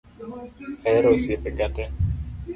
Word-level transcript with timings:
Ahero 0.87 1.07
osiepe 1.15 1.49
ga 1.57 1.67
te 1.75 1.83